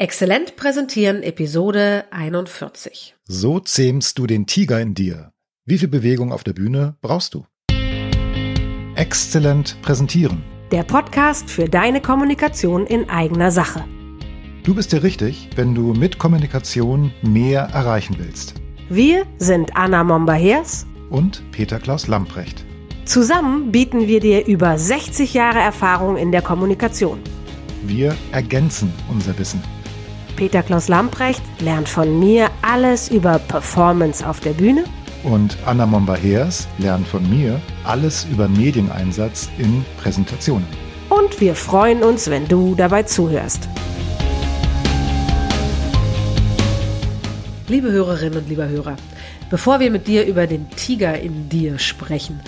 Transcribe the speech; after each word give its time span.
Exzellent 0.00 0.56
präsentieren 0.56 1.22
Episode 1.22 2.06
41. 2.10 3.16
So 3.26 3.60
zähmst 3.60 4.18
du 4.18 4.26
den 4.26 4.46
Tiger 4.46 4.80
in 4.80 4.94
dir. 4.94 5.32
Wie 5.66 5.76
viel 5.76 5.88
Bewegung 5.88 6.32
auf 6.32 6.42
der 6.42 6.54
Bühne 6.54 6.96
brauchst 7.02 7.34
du? 7.34 7.44
Exzellent 8.94 9.76
präsentieren. 9.82 10.42
Der 10.72 10.84
Podcast 10.84 11.50
für 11.50 11.66
deine 11.66 12.00
Kommunikation 12.00 12.86
in 12.86 13.10
eigener 13.10 13.50
Sache. 13.50 13.84
Du 14.62 14.74
bist 14.74 14.90
dir 14.92 15.02
richtig, 15.02 15.50
wenn 15.56 15.74
du 15.74 15.92
mit 15.92 16.18
Kommunikation 16.18 17.12
mehr 17.20 17.64
erreichen 17.64 18.16
willst. 18.18 18.54
Wir 18.88 19.26
sind 19.36 19.76
Anna 19.76 20.02
Momba-Hers 20.02 20.86
Und 21.10 21.42
Peter 21.52 21.78
Klaus 21.78 22.06
Lamprecht. 22.06 22.64
Zusammen 23.04 23.70
bieten 23.70 24.06
wir 24.06 24.20
dir 24.20 24.46
über 24.46 24.78
60 24.78 25.34
Jahre 25.34 25.58
Erfahrung 25.58 26.16
in 26.16 26.32
der 26.32 26.40
Kommunikation. 26.40 27.20
Wir 27.82 28.16
ergänzen 28.32 28.94
unser 29.10 29.38
Wissen. 29.38 29.62
Peter 30.40 30.62
Klaus 30.62 30.88
Lamprecht 30.88 31.42
lernt 31.60 31.86
von 31.86 32.18
mir 32.18 32.48
alles 32.62 33.10
über 33.10 33.38
Performance 33.38 34.26
auf 34.26 34.40
der 34.40 34.52
Bühne 34.52 34.84
Und 35.22 35.58
Anna 35.66 35.84
Momba-Heers 35.84 36.66
lernt 36.78 37.06
von 37.06 37.28
mir 37.28 37.60
alles 37.84 38.26
über 38.32 38.48
Medieneinsatz 38.48 39.50
in 39.58 39.84
Präsentationen. 40.02 40.66
und 41.10 41.38
wir 41.42 41.54
freuen 41.54 42.02
uns, 42.02 42.30
wenn 42.30 42.48
du 42.48 42.74
dabei 42.74 43.02
zuhörst. 43.02 43.68
Liebe 47.68 47.92
Hörerinnen 47.92 48.38
und 48.38 48.48
lieber 48.48 48.66
Hörer, 48.66 48.96
bevor 49.50 49.78
wir 49.78 49.90
mit 49.90 50.06
dir 50.08 50.24
über 50.24 50.46
den 50.46 50.70
Tiger 50.70 51.20
in 51.20 51.50
dir 51.50 51.78
sprechen, 51.78 52.40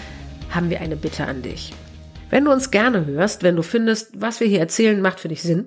haben 0.48 0.70
wir 0.70 0.80
eine 0.80 0.96
Bitte 0.96 1.26
an 1.26 1.42
dich. 1.42 1.74
Wenn 2.30 2.46
du 2.46 2.52
uns 2.52 2.70
gerne 2.70 3.04
hörst, 3.04 3.42
wenn 3.42 3.56
du 3.56 3.62
findest, 3.62 4.18
was 4.18 4.40
wir 4.40 4.46
hier 4.46 4.60
erzählen, 4.60 5.02
macht 5.02 5.20
für 5.20 5.28
dich 5.28 5.42
Sinn, 5.42 5.66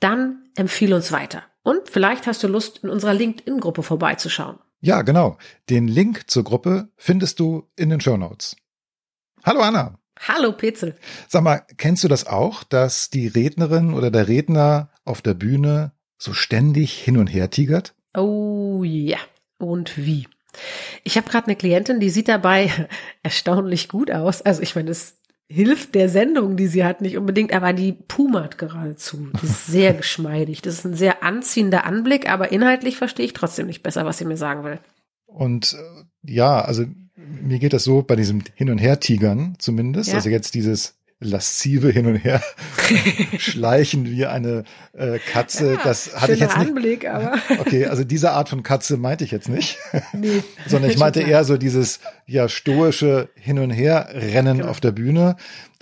dann 0.00 0.50
empfiehl 0.56 0.92
uns 0.94 1.12
weiter. 1.12 1.42
Und 1.62 1.88
vielleicht 1.90 2.26
hast 2.26 2.42
du 2.42 2.48
Lust, 2.48 2.82
in 2.82 2.90
unserer 2.90 3.14
LinkedIn-Gruppe 3.14 3.82
vorbeizuschauen. 3.82 4.58
Ja, 4.80 5.02
genau. 5.02 5.38
Den 5.68 5.88
Link 5.88 6.30
zur 6.30 6.44
Gruppe 6.44 6.88
findest 6.96 7.40
du 7.40 7.68
in 7.76 7.90
den 7.90 8.00
Show 8.00 8.16
Notes. 8.16 8.56
Hallo 9.44 9.60
Anna. 9.60 9.98
Hallo 10.26 10.52
Petzel. 10.52 10.96
Sag 11.28 11.42
mal, 11.42 11.62
kennst 11.76 12.04
du 12.04 12.08
das 12.08 12.26
auch, 12.26 12.64
dass 12.64 13.10
die 13.10 13.28
Rednerin 13.28 13.94
oder 13.94 14.10
der 14.10 14.28
Redner 14.28 14.90
auf 15.04 15.22
der 15.22 15.34
Bühne 15.34 15.92
so 16.16 16.32
ständig 16.32 16.92
hin 16.92 17.18
und 17.18 17.28
her 17.28 17.50
tigert? 17.50 17.94
Oh 18.16 18.82
ja. 18.84 19.18
Und 19.58 19.96
wie? 19.96 20.26
Ich 21.04 21.16
habe 21.16 21.28
gerade 21.28 21.46
eine 21.46 21.56
Klientin, 21.56 22.00
die 22.00 22.10
sieht 22.10 22.28
dabei 22.28 22.70
erstaunlich 23.22 23.88
gut 23.88 24.10
aus. 24.10 24.42
Also 24.42 24.62
ich 24.62 24.74
meine, 24.74 24.90
es 24.90 25.17
hilft 25.48 25.94
der 25.94 26.08
Sendung, 26.08 26.56
die 26.56 26.66
sie 26.66 26.84
hat, 26.84 27.00
nicht 27.00 27.16
unbedingt, 27.16 27.52
aber 27.52 27.72
die 27.72 27.92
pumert 27.92 28.58
geradezu. 28.58 29.28
Die 29.40 29.46
ist 29.46 29.66
sehr 29.66 29.94
geschmeidig. 29.94 30.62
Das 30.62 30.74
ist 30.74 30.84
ein 30.84 30.94
sehr 30.94 31.22
anziehender 31.22 31.84
Anblick, 31.84 32.30
aber 32.30 32.52
inhaltlich 32.52 32.96
verstehe 32.96 33.24
ich 33.24 33.32
trotzdem 33.32 33.66
nicht 33.66 33.82
besser, 33.82 34.04
was 34.04 34.18
sie 34.18 34.26
mir 34.26 34.36
sagen 34.36 34.64
will. 34.64 34.78
Und 35.26 35.74
äh, 35.74 36.04
ja, 36.32 36.60
also 36.60 36.84
mir 37.16 37.58
geht 37.58 37.72
das 37.72 37.84
so 37.84 38.02
bei 38.02 38.16
diesem 38.16 38.42
Hin- 38.54 38.70
und 38.70 38.78
Her-Tigern 38.78 39.56
zumindest. 39.58 40.10
Ja. 40.10 40.16
Also 40.16 40.28
jetzt 40.28 40.54
dieses 40.54 40.97
laszive 41.20 41.90
Hin 41.90 42.06
und 42.06 42.16
Her 42.16 42.42
schleichen 43.38 44.06
wie 44.10 44.26
eine 44.26 44.64
äh, 44.92 45.18
Katze. 45.18 45.74
Ja, 45.74 45.80
das 45.82 46.14
hatte 46.20 46.32
ich 46.32 46.40
jetzt 46.40 46.56
nicht. 46.58 46.68
Anblick, 46.68 47.08
aber 47.08 47.38
Okay, 47.58 47.86
also 47.86 48.04
diese 48.04 48.32
Art 48.32 48.48
von 48.48 48.62
Katze 48.62 48.96
meinte 48.96 49.24
ich 49.24 49.30
jetzt 49.30 49.48
nicht, 49.48 49.78
nee. 50.12 50.42
sondern 50.66 50.90
ich 50.90 50.98
meinte 50.98 51.20
eher 51.20 51.44
so 51.44 51.56
dieses 51.56 52.00
ja 52.26 52.48
stoische 52.48 53.28
Hin 53.34 53.58
und 53.58 53.70
Her 53.70 54.08
Rennen 54.12 54.58
Genau. 54.58 54.70
auf 54.70 54.80
der 54.80 54.92
Bühne, 54.92 55.36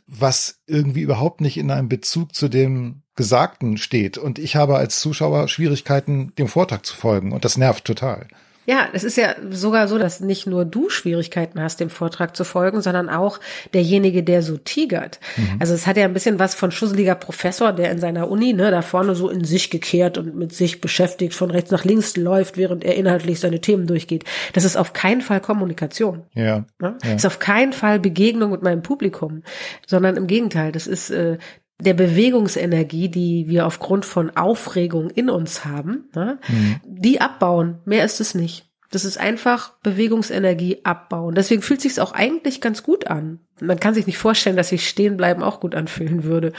was 0.06 0.60
irgendwie 0.66 1.02
überhaupt 1.02 1.40
nicht 1.40 1.56
in 1.58 1.70
einem 1.70 1.88
Bezug 1.88 2.34
zu 2.34 2.48
dem 2.48 3.02
Gesagten 3.16 3.78
steht. 3.78 4.18
Und 4.18 4.38
ich 4.38 4.56
habe 4.56 4.76
als 4.76 5.00
Zuschauer 5.00 5.48
Schwierigkeiten, 5.48 6.32
dem 6.38 6.48
Vortrag 6.48 6.84
zu 6.84 6.94
folgen. 6.94 7.32
Und 7.32 7.44
das 7.44 7.56
nervt 7.56 7.84
total. 7.84 8.28
Ja, 8.66 8.88
es 8.92 9.04
ist 9.04 9.16
ja 9.16 9.34
sogar 9.50 9.88
so, 9.88 9.98
dass 9.98 10.20
nicht 10.20 10.46
nur 10.46 10.64
du 10.64 10.90
Schwierigkeiten 10.90 11.60
hast, 11.62 11.80
dem 11.80 11.90
Vortrag 11.90 12.36
zu 12.36 12.44
folgen, 12.44 12.80
sondern 12.80 13.08
auch 13.08 13.38
derjenige, 13.72 14.22
der 14.22 14.42
so 14.42 14.56
tigert. 14.56 15.20
Also 15.58 15.74
es 15.74 15.86
hat 15.86 15.96
ja 15.96 16.04
ein 16.04 16.12
bisschen 16.12 16.38
was 16.38 16.54
von 16.54 16.72
schusseliger 16.72 17.14
Professor, 17.14 17.72
der 17.72 17.90
in 17.90 17.98
seiner 17.98 18.28
Uni, 18.28 18.52
ne, 18.52 18.70
da 18.70 18.82
vorne 18.82 19.14
so 19.14 19.28
in 19.28 19.44
sich 19.44 19.70
gekehrt 19.70 20.18
und 20.18 20.36
mit 20.36 20.52
sich 20.52 20.80
beschäftigt, 20.80 21.34
von 21.34 21.50
rechts 21.50 21.70
nach 21.70 21.84
links 21.84 22.16
läuft, 22.16 22.56
während 22.56 22.84
er 22.84 22.96
inhaltlich 22.96 23.40
seine 23.40 23.60
Themen 23.60 23.86
durchgeht. 23.86 24.24
Das 24.52 24.64
ist 24.64 24.76
auf 24.76 24.92
keinen 24.92 25.20
Fall 25.20 25.40
Kommunikation. 25.40 26.24
Ja. 26.34 26.64
Ne? 26.80 26.96
Ja. 27.04 27.14
Ist 27.14 27.26
auf 27.26 27.38
keinen 27.38 27.72
Fall 27.72 28.00
Begegnung 28.00 28.50
mit 28.50 28.62
meinem 28.62 28.82
Publikum, 28.82 29.42
sondern 29.86 30.16
im 30.16 30.26
Gegenteil, 30.26 30.72
das 30.72 30.86
ist 30.86 31.10
äh, 31.10 31.38
der 31.78 31.94
Bewegungsenergie, 31.94 33.08
die 33.08 33.48
wir 33.48 33.66
aufgrund 33.66 34.04
von 34.04 34.30
Aufregung 34.36 35.10
in 35.10 35.28
uns 35.28 35.64
haben, 35.64 36.08
ne? 36.14 36.38
die 36.84 37.20
abbauen. 37.20 37.78
Mehr 37.84 38.04
ist 38.04 38.20
es 38.20 38.34
nicht. 38.34 38.64
Das 38.90 39.04
ist 39.04 39.18
einfach 39.18 39.72
Bewegungsenergie 39.82 40.80
abbauen. 40.84 41.34
Deswegen 41.34 41.60
fühlt 41.60 41.80
sich's 41.80 41.98
auch 41.98 42.12
eigentlich 42.12 42.60
ganz 42.60 42.82
gut 42.82 43.08
an. 43.08 43.40
Man 43.60 43.80
kann 43.80 43.94
sich 43.94 44.06
nicht 44.06 44.18
vorstellen, 44.18 44.56
dass 44.56 44.68
sich 44.68 44.88
stehen 44.88 45.16
bleiben 45.16 45.42
auch 45.42 45.60
gut 45.60 45.74
anfühlen 45.74 46.24
würde, 46.24 46.52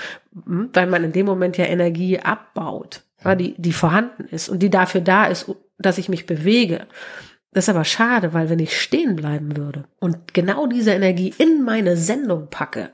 hm, 0.45 0.69
weil 0.73 0.87
man 0.87 1.03
in 1.03 1.13
dem 1.13 1.25
Moment 1.25 1.57
ja 1.57 1.65
Energie 1.65 2.19
abbaut, 2.19 3.03
ja. 3.23 3.35
die, 3.35 3.55
die 3.57 3.73
vorhanden 3.73 4.25
ist 4.25 4.49
und 4.49 4.59
die 4.59 4.69
dafür 4.69 5.01
da 5.01 5.25
ist, 5.25 5.51
dass 5.79 5.97
ich 5.97 6.09
mich 6.09 6.25
bewege. 6.25 6.87
Das 7.53 7.65
ist 7.65 7.69
aber 7.69 7.85
schade, 7.85 8.33
weil 8.33 8.49
wenn 8.49 8.59
ich 8.59 8.79
stehen 8.79 9.15
bleiben 9.15 9.55
würde 9.55 9.85
und 9.99 10.33
genau 10.33 10.67
diese 10.67 10.91
Energie 10.91 11.33
in 11.37 11.63
meine 11.63 11.95
Sendung 11.97 12.49
packe, 12.49 12.89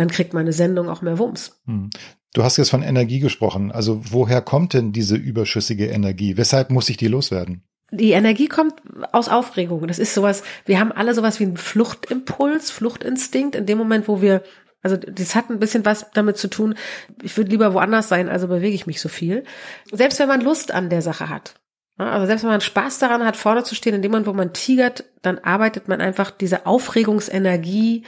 dann 0.00 0.08
kriegt 0.08 0.34
meine 0.34 0.52
Sendung 0.52 0.88
auch 0.88 1.02
mehr 1.02 1.18
Wumms. 1.18 1.60
Hm. 1.66 1.90
Du 2.32 2.44
hast 2.44 2.56
jetzt 2.56 2.70
von 2.70 2.82
Energie 2.82 3.18
gesprochen. 3.18 3.72
Also 3.72 4.02
woher 4.10 4.40
kommt 4.40 4.74
denn 4.74 4.92
diese 4.92 5.16
überschüssige 5.16 5.86
Energie? 5.86 6.36
Weshalb 6.36 6.70
muss 6.70 6.88
ich 6.88 6.96
die 6.96 7.08
loswerden? 7.08 7.64
Die 7.92 8.12
Energie 8.12 8.46
kommt 8.46 8.74
aus 9.12 9.28
Aufregung. 9.28 9.86
Das 9.88 9.98
ist 9.98 10.14
sowas, 10.14 10.44
wir 10.64 10.78
haben 10.78 10.92
alle 10.92 11.12
sowas 11.12 11.40
wie 11.40 11.44
einen 11.44 11.56
Fluchtimpuls, 11.56 12.70
Fluchtinstinkt 12.70 13.56
in 13.56 13.66
dem 13.66 13.78
Moment, 13.78 14.06
wo 14.06 14.22
wir, 14.22 14.44
also 14.80 14.96
das 14.96 15.34
hat 15.34 15.50
ein 15.50 15.58
bisschen 15.58 15.84
was 15.84 16.06
damit 16.14 16.36
zu 16.36 16.48
tun, 16.48 16.76
ich 17.20 17.36
würde 17.36 17.50
lieber 17.50 17.74
woanders 17.74 18.08
sein, 18.08 18.28
also 18.28 18.46
bewege 18.46 18.74
ich 18.74 18.86
mich 18.86 19.00
so 19.00 19.08
viel. 19.08 19.42
Selbst 19.90 20.20
wenn 20.20 20.28
man 20.28 20.40
Lust 20.40 20.72
an 20.72 20.88
der 20.88 21.02
Sache 21.02 21.28
hat. 21.28 21.54
Ja, 21.98 22.12
Also 22.12 22.26
selbst 22.26 22.44
wenn 22.44 22.50
man 22.50 22.60
Spaß 22.60 23.00
daran 23.00 23.24
hat, 23.24 23.36
vorne 23.36 23.64
zu 23.64 23.74
stehen, 23.74 23.94
in 23.94 24.02
dem 24.02 24.12
Moment, 24.12 24.28
wo 24.28 24.32
man 24.34 24.52
tigert, 24.52 25.04
dann 25.22 25.40
arbeitet 25.40 25.88
man 25.88 26.00
einfach 26.00 26.30
diese 26.30 26.66
Aufregungsenergie, 26.66 28.04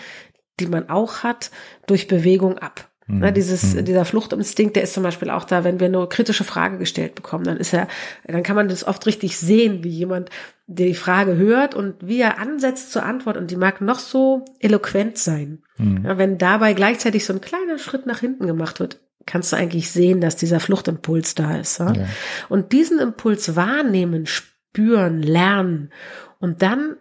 die 0.61 0.67
man 0.67 0.89
auch 0.89 1.23
hat, 1.23 1.51
durch 1.87 2.09
Bewegung 2.09 2.59
ab. 2.59 2.89
Ne, 3.09 3.33
dieses, 3.33 3.75
dieser 3.85 4.05
Fluchtinstinkt, 4.05 4.77
der 4.77 4.85
ist 4.85 4.95
zum 4.95 5.03
Beispiel 5.03 5.29
auch 5.29 5.45
da, 5.45 5.65
wenn 5.65 5.81
wir 5.81 5.89
eine 5.89 6.07
kritische 6.07 6.45
Frage 6.45 6.79
gestellt 6.79 7.15
bekommen, 7.15 7.45
dann 7.45 7.57
ist 7.59 7.75
er, 7.75 7.89
dann 8.27 8.45
kann 8.45 8.57
man 8.57 8.69
das 8.69 8.87
oft 8.87 9.05
richtig 9.07 9.37
sehen, 9.37 9.83
wie 9.85 9.91
jemand, 9.91 10.31
die 10.67 10.95
Frage 10.95 11.37
hört 11.37 11.75
und 11.75 11.97
wie 12.07 12.21
er 12.21 12.39
ansetzt 12.39 12.93
zur 12.93 13.03
Antwort 13.03 13.37
und 13.37 13.51
die 13.51 13.57
mag 13.57 13.81
noch 13.81 13.99
so 13.99 14.45
eloquent 14.61 15.19
sein. 15.19 15.63
Ja, 16.05 16.17
wenn 16.17 16.39
dabei 16.39 16.73
gleichzeitig 16.73 17.27
so 17.27 17.33
ein 17.33 17.41
kleiner 17.41 17.79
Schritt 17.79 18.07
nach 18.07 18.21
hinten 18.21 18.47
gemacht 18.47 18.81
wird, 18.81 19.01
kannst 19.27 19.53
du 19.53 19.57
eigentlich 19.57 19.91
sehen, 19.91 20.21
dass 20.21 20.37
dieser 20.37 20.61
Fluchtimpuls 20.61 21.35
da 21.35 21.57
ist. 21.59 21.81
Ja? 21.81 21.93
Ja. 21.93 22.07
Und 22.49 22.73
diesen 22.73 22.99
Impuls 22.99 23.57
wahrnehmen, 23.57 24.27
spüren, 24.27 25.23
lernen 25.23 25.93
und 26.39 26.63
dann 26.63 26.97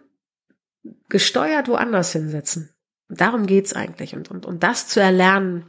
gesteuert 1.08 1.68
woanders 1.68 2.12
hinsetzen. 2.12 2.70
Darum 3.16 3.46
geht's 3.46 3.72
eigentlich. 3.72 4.14
Und, 4.14 4.30
und, 4.30 4.46
und 4.46 4.62
das 4.62 4.88
zu 4.88 5.00
erlernen, 5.00 5.66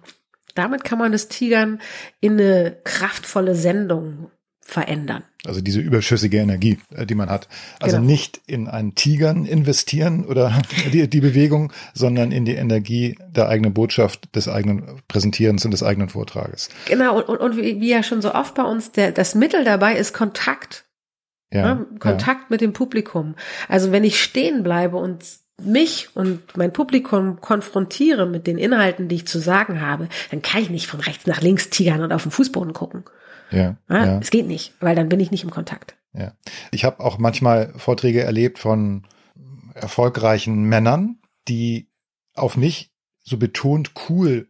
damit 0.55 0.83
kann 0.83 0.99
man 0.99 1.11
das 1.11 1.27
Tigern 1.27 1.79
in 2.19 2.33
eine 2.33 2.77
kraftvolle 2.83 3.55
Sendung 3.55 4.29
verändern. 4.61 5.23
Also 5.45 5.59
diese 5.59 5.81
überschüssige 5.81 6.37
Energie, 6.37 6.79
äh, 6.95 7.05
die 7.05 7.15
man 7.15 7.29
hat. 7.29 7.49
Also 7.81 7.97
Genau. 7.97 8.07
nicht 8.07 8.39
in 8.47 8.69
ein 8.69 8.95
Tigern 8.95 9.45
investieren 9.45 10.25
oder 10.25 10.61
die, 10.93 11.09
die 11.09 11.19
Bewegung, 11.19 11.73
sondern 11.93 12.31
in 12.31 12.45
die 12.45 12.55
Energie 12.55 13.17
der 13.27 13.49
eigenen 13.49 13.73
Botschaft, 13.73 14.33
des 14.35 14.47
eigenen 14.47 15.01
Präsentierens 15.09 15.65
und 15.65 15.71
des 15.71 15.83
eigenen 15.83 16.09
Vortrages. 16.09 16.69
Genau, 16.85 17.17
und, 17.17 17.27
und, 17.27 17.37
und 17.39 17.57
wie, 17.57 17.81
wie 17.81 17.89
ja 17.89 18.03
schon 18.03 18.21
so 18.21 18.33
oft 18.33 18.55
bei 18.55 18.63
uns, 18.63 18.93
der, 18.93 19.11
das 19.11 19.35
Mittel 19.35 19.65
dabei 19.65 19.95
ist 19.97 20.13
Kontakt. 20.13 20.85
Ja, 21.51 21.75
ne? 21.75 21.85
Kontakt 21.99 22.49
mit 22.49 22.61
dem 22.61 22.73
Publikum. 22.73 23.35
Also 23.67 23.91
wenn 23.91 24.03
ich 24.03 24.23
stehen 24.23 24.63
bleibe 24.63 24.97
und 24.97 25.23
mich 25.61 26.09
und 26.15 26.57
mein 26.57 26.73
Publikum 26.73 27.39
konfrontiere 27.41 28.25
mit 28.25 28.47
den 28.47 28.57
Inhalten, 28.57 29.07
die 29.07 29.15
ich 29.15 29.27
zu 29.27 29.39
sagen 29.39 29.81
habe, 29.81 30.09
dann 30.31 30.41
kann 30.41 30.61
ich 30.61 30.69
nicht 30.69 30.87
von 30.87 30.99
rechts 30.99 31.27
nach 31.27 31.41
links 31.41 31.69
tigern 31.69 32.01
und 32.01 32.11
auf 32.11 32.23
den 32.23 32.31
Fußboden 32.31 32.73
gucken. 32.73 33.03
Ja, 33.51 33.77
Ja? 33.89 34.05
ja, 34.05 34.19
Es 34.19 34.31
geht 34.31 34.47
nicht, 34.47 34.73
weil 34.79 34.95
dann 34.95 35.09
bin 35.09 35.19
ich 35.19 35.31
nicht 35.31 35.43
im 35.43 35.51
Kontakt. 35.51 35.95
ja. 36.13 36.33
Ich 36.71 36.85
habe 36.85 36.99
auch 37.01 37.17
manchmal 37.19 37.71
Vorträge 37.77 38.23
erlebt 38.23 38.57
von 38.59 39.03
erfolgreichen 39.75 40.63
Männern, 40.63 41.19
die 41.47 41.87
auf 42.35 42.57
mich 42.57 42.91
so 43.23 43.37
betont 43.37 43.91
cool 44.09 44.49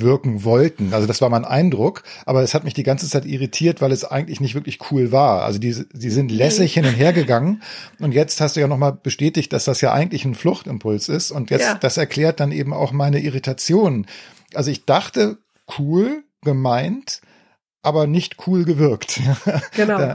wirken 0.00 0.44
wollten. 0.44 0.92
Also 0.94 1.06
das 1.06 1.20
war 1.20 1.28
mein 1.28 1.44
Eindruck, 1.44 2.02
aber 2.26 2.42
es 2.42 2.54
hat 2.54 2.64
mich 2.64 2.74
die 2.74 2.82
ganze 2.82 3.08
Zeit 3.08 3.24
irritiert, 3.26 3.80
weil 3.80 3.92
es 3.92 4.04
eigentlich 4.04 4.40
nicht 4.40 4.54
wirklich 4.54 4.78
cool 4.90 5.12
war. 5.12 5.42
Also 5.42 5.58
die, 5.58 5.84
die 5.92 6.10
sind 6.10 6.30
lässig 6.32 6.74
hin 6.74 6.84
und 6.86 6.94
her 6.94 7.12
gegangen 7.12 7.62
und 8.00 8.12
jetzt 8.12 8.40
hast 8.40 8.56
du 8.56 8.60
ja 8.60 8.68
nochmal 8.68 8.92
bestätigt, 8.92 9.52
dass 9.52 9.64
das 9.64 9.80
ja 9.80 9.92
eigentlich 9.92 10.24
ein 10.24 10.34
Fluchtimpuls 10.34 11.08
ist 11.08 11.30
und 11.30 11.50
jetzt, 11.50 11.62
Ja. 11.66 11.74
das 11.74 11.96
erklärt 11.96 12.40
dann 12.40 12.52
eben 12.52 12.72
auch 12.72 12.92
meine 12.92 13.20
Irritation. 13.20 14.06
Also 14.54 14.70
ich 14.70 14.84
dachte, 14.84 15.38
cool, 15.78 16.24
gemeint, 16.42 17.20
aber 17.82 18.06
nicht 18.06 18.46
cool 18.46 18.64
gewirkt. 18.64 19.20
Genau. 19.76 20.14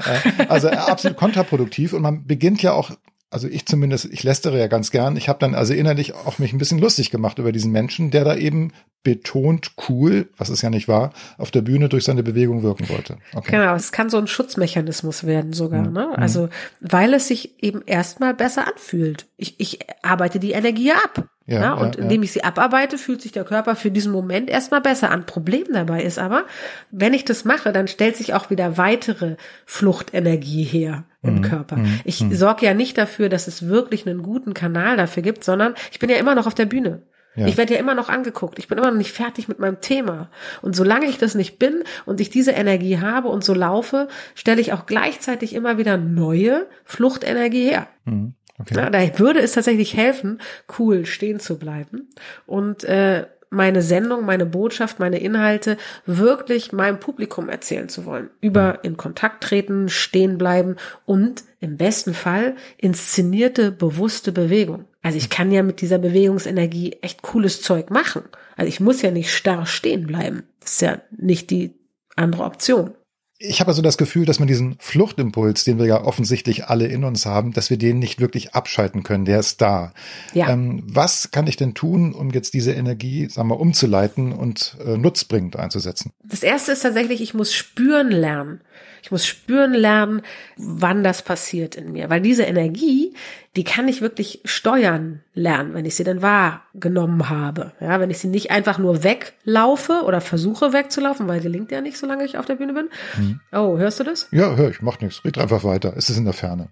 also 0.49 0.69
absolut 0.69 1.17
kontraproduktiv 1.17 1.93
und 1.93 2.01
man 2.01 2.25
beginnt 2.25 2.61
ja 2.61 2.73
auch 2.73 2.91
also 3.29 3.47
ich 3.47 3.65
zumindest, 3.65 4.05
ich 4.05 4.23
lästere 4.23 4.57
ja 4.59 4.67
ganz 4.67 4.91
gern. 4.91 5.17
Ich 5.17 5.27
habe 5.27 5.39
dann 5.39 5.53
also 5.53 5.73
innerlich 5.73 6.13
auch 6.13 6.39
mich 6.39 6.53
ein 6.53 6.57
bisschen 6.57 6.79
lustig 6.79 7.11
gemacht 7.11 7.39
über 7.39 7.51
diesen 7.51 7.71
Menschen, 7.71 8.09
der 8.11 8.23
da 8.23 8.35
eben 8.35 8.71
betont 9.03 9.71
cool, 9.87 10.29
was 10.37 10.49
es 10.49 10.61
ja 10.61 10.69
nicht 10.69 10.87
war, 10.87 11.13
auf 11.37 11.51
der 11.51 11.61
Bühne 11.61 11.87
durch 11.87 12.03
seine 12.03 12.23
Bewegung 12.23 12.63
wirken 12.63 12.89
wollte. 12.89 13.17
Okay. 13.33 13.51
Genau, 13.51 13.75
es 13.75 13.91
kann 13.91 14.09
so 14.09 14.17
ein 14.17 14.27
Schutzmechanismus 14.27 15.25
werden 15.25 15.53
sogar, 15.53 15.83
mhm. 15.83 15.93
ne? 15.93 16.17
Also, 16.17 16.49
weil 16.81 17.13
es 17.13 17.27
sich 17.27 17.63
eben 17.63 17.81
erstmal 17.85 18.33
besser 18.33 18.67
anfühlt. 18.67 19.27
Ich, 19.37 19.59
ich 19.59 19.79
arbeite 20.01 20.39
die 20.39 20.51
Energie 20.51 20.91
ab. 20.91 21.29
Ja, 21.49 21.61
ja, 21.61 21.73
und 21.75 21.95
ja, 21.95 22.01
indem 22.01 22.23
ich 22.23 22.33
sie 22.33 22.43
abarbeite, 22.43 22.97
fühlt 22.97 23.21
sich 23.21 23.31
der 23.31 23.45
Körper 23.45 23.77
für 23.77 23.89
diesen 23.89 24.11
Moment 24.11 24.49
erstmal 24.49 24.81
besser 24.81 25.11
an. 25.11 25.25
Problem 25.25 25.65
dabei 25.71 26.03
ist 26.03 26.19
aber, 26.19 26.43
wenn 26.91 27.13
ich 27.13 27.23
das 27.23 27.45
mache, 27.45 27.71
dann 27.71 27.87
stellt 27.87 28.17
sich 28.17 28.33
auch 28.33 28.49
wieder 28.49 28.77
weitere 28.77 29.37
Fluchtenergie 29.65 30.63
her 30.63 31.05
im 31.23 31.35
mhm. 31.35 31.41
Körper. 31.43 31.77
Mhm. 31.77 32.01
Ich 32.03 32.21
mhm. 32.21 32.35
sorge 32.35 32.65
ja 32.65 32.73
nicht 32.73 32.97
dafür, 32.97 33.29
dass 33.29 33.47
es 33.47 33.69
wirklich 33.69 34.05
einen 34.05 34.23
guten 34.23 34.53
Kanal 34.53 34.97
dafür 34.97 35.23
gibt, 35.23 35.45
sondern 35.45 35.73
ich 35.89 35.99
bin 35.99 36.09
ja 36.09 36.17
immer 36.17 36.35
noch 36.35 36.47
auf 36.47 36.55
der 36.55 36.65
Bühne. 36.65 37.03
Ja. 37.37 37.45
Ich 37.45 37.55
werde 37.55 37.75
ja 37.75 37.79
immer 37.79 37.93
noch 37.93 38.09
angeguckt. 38.09 38.59
Ich 38.59 38.67
bin 38.67 38.77
immer 38.77 38.91
noch 38.91 38.97
nicht 38.97 39.13
fertig 39.13 39.47
mit 39.47 39.59
meinem 39.59 39.79
Thema. 39.79 40.29
Und 40.61 40.75
solange 40.75 41.05
ich 41.05 41.17
das 41.17 41.33
nicht 41.33 41.59
bin 41.59 41.83
und 42.05 42.19
ich 42.19 42.29
diese 42.29 42.51
Energie 42.51 42.99
habe 42.99 43.29
und 43.29 43.45
so 43.45 43.53
laufe, 43.53 44.09
stelle 44.35 44.59
ich 44.59 44.73
auch 44.73 44.85
gleichzeitig 44.85 45.53
immer 45.53 45.77
wieder 45.77 45.97
neue 45.97 46.67
Fluchtenergie 46.83 47.69
her. 47.69 47.87
Mhm. 48.05 48.33
Okay. 48.59 48.75
Ja, 48.75 48.89
da 48.89 49.19
würde 49.19 49.39
es 49.39 49.53
tatsächlich 49.53 49.95
helfen, 49.95 50.41
cool 50.79 51.05
stehen 51.05 51.39
zu 51.39 51.59
bleiben 51.59 52.09
und 52.45 52.83
äh, 52.83 53.27
meine 53.49 53.81
Sendung, 53.81 54.25
meine 54.25 54.45
Botschaft, 54.45 54.99
meine 54.99 55.19
Inhalte 55.19 55.77
wirklich 56.05 56.73
meinem 56.73 56.99
Publikum 56.99 57.49
erzählen 57.49 57.87
zu 57.87 58.05
wollen. 58.05 58.29
Über 58.41 58.73
mhm. 58.73 58.79
in 58.83 58.97
Kontakt 58.97 59.43
treten, 59.43 59.89
stehen 59.89 60.37
bleiben 60.37 60.75
und 61.05 61.43
im 61.59 61.77
besten 61.77 62.13
Fall 62.13 62.55
inszenierte, 62.77 63.71
bewusste 63.71 64.31
Bewegung. 64.31 64.85
Also 65.01 65.17
ich 65.17 65.29
kann 65.29 65.51
ja 65.51 65.63
mit 65.63 65.81
dieser 65.81 65.97
Bewegungsenergie 65.97 66.97
echt 67.01 67.21
cooles 67.21 67.61
Zeug 67.61 67.89
machen. 67.89 68.23
Also 68.57 68.67
ich 68.67 68.79
muss 68.79 69.01
ja 69.01 69.11
nicht 69.11 69.33
starr 69.33 69.65
stehen 69.65 70.07
bleiben. 70.07 70.43
Das 70.59 70.73
ist 70.73 70.81
ja 70.81 71.01
nicht 71.15 71.49
die 71.49 71.75
andere 72.15 72.43
Option 72.43 72.93
ich 73.39 73.59
habe 73.59 73.69
also 73.69 73.81
das 73.81 73.97
Gefühl, 73.97 74.25
dass 74.25 74.39
man 74.39 74.47
diesen 74.47 74.77
Fluchtimpuls, 74.79 75.63
den 75.63 75.77
wir 75.77 75.85
ja 75.85 76.03
offensichtlich 76.03 76.67
alle 76.67 76.87
in 76.87 77.03
uns 77.03 77.25
haben, 77.25 77.53
dass 77.53 77.69
wir 77.69 77.77
den 77.77 77.99
nicht 77.99 78.19
wirklich 78.19 78.55
abschalten 78.55 79.03
können. 79.03 79.25
Der 79.25 79.39
ist 79.39 79.61
da. 79.61 79.93
Ja. 80.33 80.49
Ähm, 80.49 80.81
was 80.85 81.29
kann 81.31 81.45
ich 81.45 81.55
denn 81.55 81.75
tun, 81.75 82.13
um 82.13 82.31
jetzt 82.31 82.53
diese 82.53 82.73
Energie, 82.73 83.29
sagen 83.29 83.49
wir, 83.49 83.59
umzuleiten 83.59 84.31
und 84.31 84.77
äh, 84.83 84.97
nutzbringend 84.97 85.55
einzusetzen? 85.55 86.13
Das 86.23 86.41
erste 86.41 86.71
ist 86.71 86.81
tatsächlich, 86.81 87.21
ich 87.21 87.33
muss 87.33 87.53
spüren 87.53 88.09
lernen. 88.09 88.61
Ich 89.01 89.11
muss 89.11 89.25
spüren 89.25 89.73
lernen, 89.73 90.21
wann 90.57 91.03
das 91.03 91.21
passiert 91.21 91.75
in 91.75 91.93
mir. 91.93 92.09
Weil 92.09 92.21
diese 92.21 92.43
Energie, 92.43 93.13
die 93.55 93.63
kann 93.63 93.87
ich 93.87 94.01
wirklich 94.01 94.41
steuern 94.43 95.21
lernen, 95.33 95.73
wenn 95.73 95.85
ich 95.85 95.95
sie 95.95 96.03
dann 96.03 96.21
wahrgenommen 96.21 97.29
habe. 97.29 97.71
Ja, 97.79 97.99
wenn 97.99 98.09
ich 98.09 98.17
sie 98.19 98.27
nicht 98.27 98.51
einfach 98.51 98.77
nur 98.77 99.03
weglaufe 99.03 100.01
oder 100.05 100.19
versuche 100.19 100.73
wegzulaufen, 100.73 101.27
weil 101.27 101.39
gelingt 101.39 101.71
ja 101.71 101.81
nicht, 101.81 101.97
solange 101.97 102.25
ich 102.25 102.37
auf 102.37 102.45
der 102.45 102.55
Bühne 102.55 102.73
bin. 102.73 102.89
Mhm. 103.17 103.39
Oh, 103.53 103.77
hörst 103.77 103.99
du 103.99 104.03
das? 104.03 104.27
Ja, 104.31 104.55
hör 104.55 104.69
ich, 104.69 104.81
mach 104.81 104.99
nichts. 104.99 105.23
Red 105.23 105.37
einfach 105.37 105.63
weiter. 105.63 105.93
Es 105.95 106.09
ist 106.09 106.17
in 106.17 106.25
der 106.25 106.33
Ferne. 106.33 106.69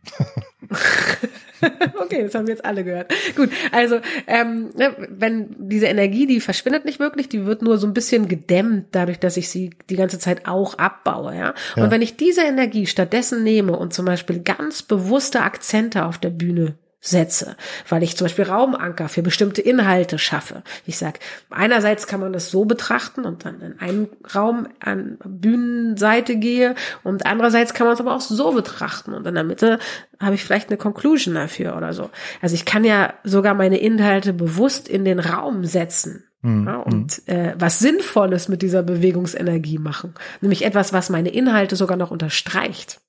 okay, 2.01 2.23
das 2.23 2.35
haben 2.35 2.47
wir 2.47 2.53
jetzt 2.53 2.65
alle 2.65 2.83
gehört. 2.83 3.13
Gut, 3.35 3.49
also 3.71 3.99
ähm, 4.27 4.69
ne, 4.75 4.95
wenn 5.09 5.55
diese 5.57 5.87
Energie, 5.87 6.27
die 6.27 6.39
verschwindet 6.39 6.85
nicht 6.85 6.99
wirklich, 6.99 7.29
die 7.29 7.45
wird 7.45 7.61
nur 7.61 7.77
so 7.77 7.87
ein 7.87 7.93
bisschen 7.93 8.27
gedämmt, 8.27 8.87
dadurch, 8.91 9.19
dass 9.19 9.37
ich 9.37 9.49
sie 9.49 9.71
die 9.89 9.95
ganze 9.95 10.19
Zeit 10.19 10.47
auch 10.47 10.77
abbaue. 10.77 11.35
Ja? 11.35 11.53
ja. 11.75 11.83
Und 11.83 11.91
wenn 11.91 12.01
ich 12.01 12.17
diese 12.17 12.41
Energie 12.41 12.85
stattdessen 12.85 13.43
nehme 13.43 13.77
und 13.77 13.93
zum 13.93 14.05
Beispiel 14.05 14.39
ganz 14.39 14.83
bewusste 14.83 15.41
Akzente 15.41 16.05
auf 16.05 16.17
der 16.17 16.29
Bühne 16.29 16.75
setze, 17.05 17.55
weil 17.87 18.03
ich 18.03 18.17
zum 18.17 18.25
Beispiel 18.25 18.45
Raumanker 18.45 19.09
für 19.09 19.21
bestimmte 19.21 19.61
Inhalte 19.61 20.17
schaffe. 20.17 20.63
Ich 20.85 20.97
sag, 20.97 21.19
einerseits 21.49 22.07
kann 22.07 22.19
man 22.19 22.33
das 22.33 22.49
so 22.49 22.65
betrachten 22.65 23.25
und 23.25 23.45
dann 23.45 23.61
in 23.61 23.79
einen 23.79 24.09
Raum 24.33 24.67
an 24.79 25.17
Bühnenseite 25.23 26.37
gehe 26.37 26.75
und 27.03 27.25
andererseits 27.25 27.73
kann 27.73 27.85
man 27.85 27.93
es 27.93 27.99
aber 27.99 28.15
auch 28.15 28.21
so 28.21 28.51
betrachten 28.53 29.13
und 29.13 29.25
in 29.27 29.35
der 29.35 29.43
Mitte 29.43 29.79
habe 30.19 30.35
ich 30.35 30.43
vielleicht 30.43 30.69
eine 30.69 30.77
Conclusion 30.77 31.35
dafür 31.35 31.77
oder 31.77 31.93
so. 31.93 32.09
Also 32.41 32.55
ich 32.55 32.65
kann 32.65 32.83
ja 32.83 33.13
sogar 33.23 33.53
meine 33.53 33.77
Inhalte 33.77 34.33
bewusst 34.33 34.87
in 34.87 35.05
den 35.05 35.19
Raum 35.19 35.65
setzen. 35.65 36.23
Mhm. 36.41 36.67
Ja, 36.67 36.77
und 36.77 37.27
äh, 37.27 37.53
was 37.57 37.79
Sinnvolles 37.79 38.47
mit 38.47 38.61
dieser 38.61 38.83
Bewegungsenergie 38.83 39.77
machen. 39.77 40.13
Nämlich 40.41 40.63
etwas, 40.63 40.93
was 40.93 41.09
meine 41.09 41.29
Inhalte 41.29 41.75
sogar 41.75 41.97
noch 41.97 42.11
unterstreicht. 42.11 43.01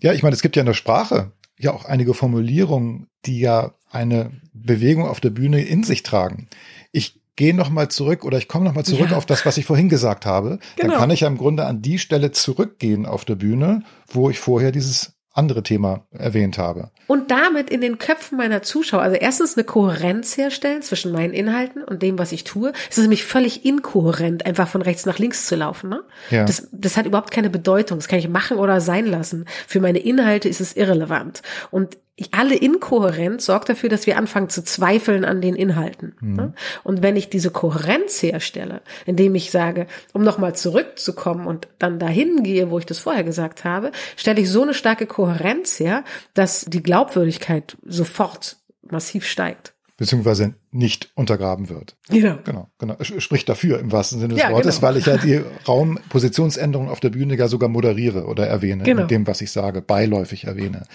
Ja, 0.00 0.12
ich 0.12 0.22
meine, 0.22 0.34
es 0.34 0.42
gibt 0.42 0.56
ja 0.56 0.60
in 0.60 0.66
der 0.66 0.74
Sprache 0.74 1.32
ja 1.62 1.72
auch 1.72 1.84
einige 1.84 2.14
Formulierungen, 2.14 3.08
die 3.24 3.40
ja 3.40 3.74
eine 3.90 4.30
Bewegung 4.52 5.06
auf 5.06 5.20
der 5.20 5.30
Bühne 5.30 5.62
in 5.62 5.84
sich 5.84 6.02
tragen. 6.02 6.48
Ich 6.92 7.20
gehe 7.36 7.54
noch 7.54 7.70
mal 7.70 7.88
zurück 7.88 8.24
oder 8.24 8.38
ich 8.38 8.48
komme 8.48 8.64
noch 8.64 8.74
mal 8.74 8.84
zurück 8.84 9.10
ja. 9.10 9.16
auf 9.16 9.26
das, 9.26 9.46
was 9.46 9.56
ich 9.56 9.64
vorhin 9.64 9.88
gesagt 9.88 10.26
habe. 10.26 10.58
Genau. 10.76 10.90
Dann 10.90 10.98
kann 10.98 11.10
ich 11.10 11.20
ja 11.20 11.28
im 11.28 11.38
Grunde 11.38 11.66
an 11.66 11.82
die 11.82 11.98
Stelle 11.98 12.30
zurückgehen 12.32 13.06
auf 13.06 13.24
der 13.24 13.36
Bühne, 13.36 13.82
wo 14.08 14.28
ich 14.30 14.38
vorher 14.38 14.72
dieses 14.72 15.14
andere 15.34 15.62
Thema 15.62 16.06
erwähnt 16.10 16.58
habe. 16.58 16.90
Und 17.06 17.30
damit 17.30 17.70
in 17.70 17.80
den 17.80 17.98
Köpfen 17.98 18.38
meiner 18.38 18.62
Zuschauer, 18.62 19.02
also 19.02 19.16
erstens 19.16 19.56
eine 19.56 19.64
Kohärenz 19.64 20.36
herstellen 20.36 20.82
zwischen 20.82 21.12
meinen 21.12 21.32
Inhalten 21.32 21.82
und 21.82 22.02
dem, 22.02 22.18
was 22.18 22.32
ich 22.32 22.44
tue. 22.44 22.72
Es 22.90 22.98
ist 22.98 23.02
nämlich 23.02 23.24
völlig 23.24 23.64
inkohärent, 23.64 24.46
einfach 24.46 24.68
von 24.68 24.82
rechts 24.82 25.06
nach 25.06 25.18
links 25.18 25.46
zu 25.46 25.56
laufen. 25.56 25.90
Ne? 25.90 26.02
Ja. 26.30 26.44
Das, 26.44 26.68
das 26.72 26.96
hat 26.96 27.06
überhaupt 27.06 27.30
keine 27.30 27.50
Bedeutung. 27.50 27.98
Das 27.98 28.08
kann 28.08 28.18
ich 28.18 28.28
machen 28.28 28.58
oder 28.58 28.80
sein 28.80 29.06
lassen. 29.06 29.46
Für 29.66 29.80
meine 29.80 29.98
Inhalte 29.98 30.48
ist 30.48 30.60
es 30.60 30.74
irrelevant. 30.76 31.42
Und 31.70 31.96
alle 32.30 32.54
Inkohärenz 32.54 33.46
sorgt 33.46 33.68
dafür, 33.68 33.88
dass 33.88 34.06
wir 34.06 34.18
anfangen 34.18 34.48
zu 34.48 34.62
zweifeln 34.62 35.24
an 35.24 35.40
den 35.40 35.54
Inhalten. 35.54 36.14
Mhm. 36.20 36.54
Und 36.84 37.02
wenn 37.02 37.16
ich 37.16 37.30
diese 37.30 37.50
Kohärenz 37.50 38.22
herstelle, 38.22 38.82
indem 39.06 39.34
ich 39.34 39.50
sage, 39.50 39.86
um 40.12 40.22
nochmal 40.22 40.54
zurückzukommen 40.54 41.46
und 41.46 41.68
dann 41.78 41.98
dahin 41.98 42.42
gehe, 42.42 42.70
wo 42.70 42.78
ich 42.78 42.86
das 42.86 42.98
vorher 42.98 43.24
gesagt 43.24 43.64
habe, 43.64 43.92
stelle 44.16 44.40
ich 44.40 44.50
so 44.50 44.62
eine 44.62 44.74
starke 44.74 45.06
Kohärenz 45.06 45.80
her, 45.80 46.04
dass 46.34 46.66
die 46.66 46.82
Glaubwürdigkeit 46.82 47.76
sofort 47.84 48.56
massiv 48.82 49.26
steigt 49.26 49.72
beziehungsweise 50.02 50.54
nicht 50.72 51.10
untergraben 51.14 51.68
wird. 51.68 51.94
Genau. 52.08 52.36
Genau, 52.42 52.68
genau. 52.76 52.96
Spricht 53.02 53.48
dafür 53.48 53.78
im 53.78 53.92
wahrsten 53.92 54.18
Sinne 54.18 54.34
des 54.34 54.42
ja, 54.42 54.50
Wortes, 54.50 54.80
genau. 54.80 54.88
weil 54.88 54.96
ich 54.96 55.06
ja 55.06 55.16
die 55.16 55.40
Raumpositionsänderung 55.68 56.88
auf 56.88 56.98
der 56.98 57.10
Bühne 57.10 57.36
gar 57.36 57.46
sogar 57.46 57.68
moderiere 57.68 58.26
oder 58.26 58.48
erwähne, 58.48 58.82
genau. 58.82 59.02
in 59.02 59.06
dem, 59.08 59.28
was 59.28 59.40
ich 59.42 59.52
sage, 59.52 59.80
beiläufig 59.80 60.42
erwähne. 60.42 60.86